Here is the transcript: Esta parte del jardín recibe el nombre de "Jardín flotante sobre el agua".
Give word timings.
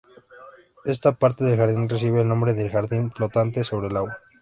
Esta 0.83 1.11
parte 1.11 1.43
del 1.43 1.57
jardín 1.57 1.87
recibe 1.87 2.21
el 2.21 2.27
nombre 2.27 2.55
de 2.55 2.67
"Jardín 2.71 3.11
flotante 3.11 3.63
sobre 3.63 3.87
el 3.89 3.97
agua". 3.97 4.17